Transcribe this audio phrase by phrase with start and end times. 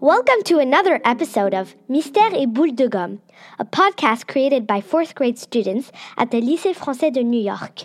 [0.00, 3.20] Welcome to another episode of Mystère et Boule de Gomme,
[3.58, 7.84] a podcast created by fourth grade students at the Lycée Français de New York.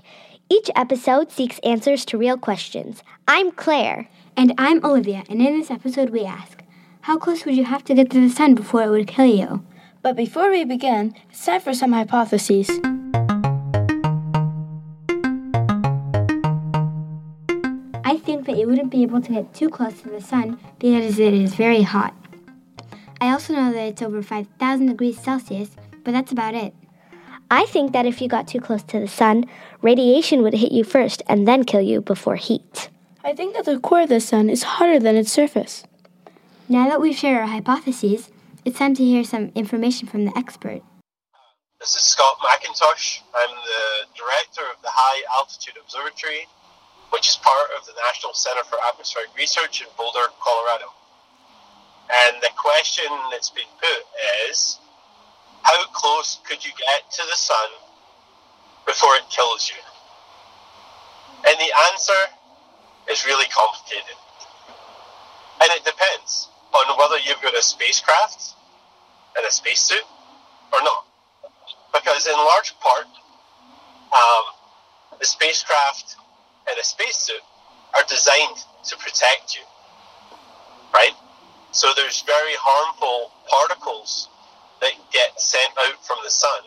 [0.50, 3.04] Each episode seeks answers to real questions.
[3.28, 4.07] I'm Claire.
[4.38, 6.64] And I'm Olivia, and in this episode we ask
[7.01, 9.66] How close would you have to get to the sun before it would kill you?
[10.02, 12.70] But before we begin, it's time for some hypotheses.
[18.55, 21.55] That you wouldn't be able to get too close to the sun because it is
[21.55, 22.15] very hot.
[23.19, 25.71] I also know that it's over 5,000 degrees Celsius,
[26.05, 26.73] but that's about it.
[27.51, 29.46] I think that if you got too close to the sun,
[29.82, 32.89] radiation would hit you first and then kill you before heat.
[33.25, 35.83] I think that the core of the sun is hotter than its surface.
[36.69, 38.31] Now that we've shared our hypotheses,
[38.63, 40.81] it's time to hear some information from the expert.
[41.81, 43.19] This is Scott McIntosh.
[43.35, 46.47] I'm the director of the High Altitude Observatory
[47.11, 50.91] which is part of the National Center for Atmospheric Research in Boulder, Colorado.
[52.11, 54.03] And the question that's been put
[54.49, 54.80] is
[55.63, 57.69] how close could you get to the sun
[58.85, 59.81] before it kills you?
[61.49, 62.21] And the answer
[63.09, 64.17] is really complicated.
[65.61, 68.53] And it depends on whether you've got a spacecraft
[69.37, 70.05] and a spacesuit
[70.73, 71.05] or not.
[71.93, 73.08] Because in large part,
[74.13, 74.43] um,
[75.19, 76.17] the spacecraft
[76.69, 77.41] and a spacesuit
[77.94, 79.63] are designed to protect you,
[80.94, 81.13] right?
[81.71, 84.30] So there's very harmful particles
[84.81, 86.61] that get sent out from the sun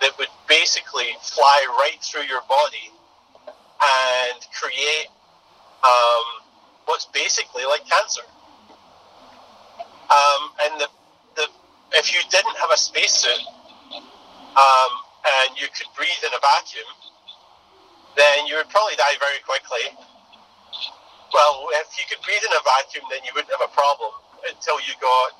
[0.00, 2.90] that would basically fly right through your body
[3.46, 5.08] and create
[5.82, 6.24] um,
[6.86, 8.22] what's basically like cancer.
[10.10, 10.88] Um, and the,
[11.36, 11.46] the,
[11.92, 13.46] if you didn't have a spacesuit
[14.56, 14.92] um,
[15.24, 17.11] and you could breathe in a vacuum,
[18.16, 19.84] then you would probably die very quickly.
[21.32, 24.12] Well, if you could breathe in a vacuum, then you wouldn't have a problem
[24.44, 25.32] until you got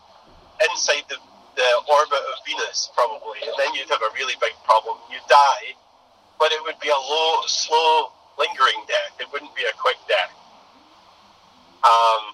[0.70, 1.20] inside the,
[1.56, 4.96] the orbit of Venus, probably, and then you'd have a really big problem.
[5.12, 5.76] You'd die,
[6.40, 9.20] but it would be a low, slow, lingering death.
[9.20, 10.32] It wouldn't be a quick death.
[11.84, 12.32] Um,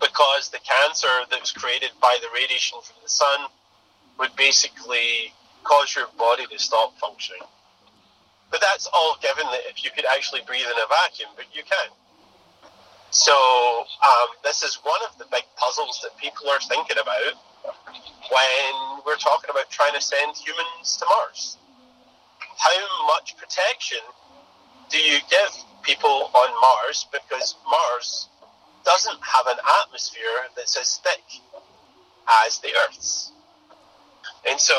[0.00, 3.50] because the cancer that was created by the radiation from the sun
[4.18, 5.32] would basically
[5.64, 7.42] cause your body to stop functioning.
[8.50, 11.62] But that's all given that if you could actually breathe in a vacuum, but you
[11.62, 11.90] can.
[13.10, 17.34] So um, this is one of the big puzzles that people are thinking about
[18.30, 21.56] when we're talking about trying to send humans to Mars.
[22.40, 24.00] How much protection
[24.90, 25.50] do you give
[25.82, 28.28] people on Mars because Mars
[28.84, 31.24] doesn't have an atmosphere that's as thick
[32.44, 33.32] as the Earth's?
[34.48, 34.74] And so,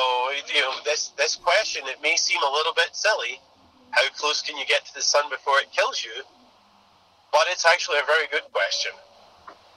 [0.54, 3.40] you know, this this question it may seem a little bit silly,
[3.92, 6.24] how close can you get to the sun before it kills you?
[7.32, 8.92] But it's actually a very good question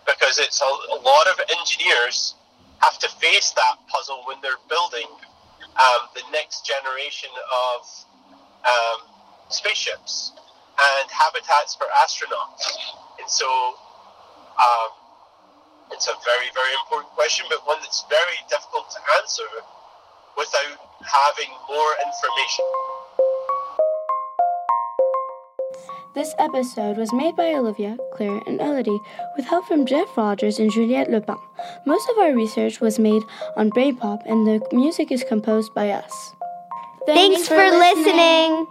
[0.06, 2.34] because it's a, a lot of engineers
[2.80, 5.06] have to face that puzzle when they're building
[5.62, 7.80] um, the next generation of
[8.66, 8.98] um,
[9.48, 10.32] spaceships
[10.72, 12.66] and habitats for astronauts.
[13.20, 13.46] And so
[14.58, 14.90] um,
[15.92, 19.46] it's a very, very important question, but one that's very difficult to answer
[20.36, 22.64] without having more information.
[26.14, 29.00] This episode was made by Olivia, Claire, and Elodie
[29.34, 31.36] with help from Jeff Rogers and Juliette Lepin.
[31.86, 33.22] Most of our research was made
[33.56, 36.34] on BrainPOP, and the music is composed by us.
[37.06, 38.04] Thanks, Thanks for, for listening.
[38.04, 38.66] listening.